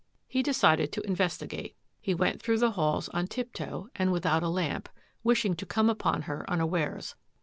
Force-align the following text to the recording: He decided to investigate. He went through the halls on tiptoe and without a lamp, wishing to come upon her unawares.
He 0.27 0.41
decided 0.41 0.91
to 0.93 1.05
investigate. 1.05 1.75
He 2.01 2.15
went 2.15 2.41
through 2.41 2.57
the 2.57 2.71
halls 2.71 3.07
on 3.09 3.27
tiptoe 3.27 3.89
and 3.95 4.11
without 4.11 4.41
a 4.41 4.49
lamp, 4.49 4.89
wishing 5.23 5.55
to 5.57 5.65
come 5.67 5.91
upon 5.91 6.23
her 6.23 6.43
unawares. 6.49 7.13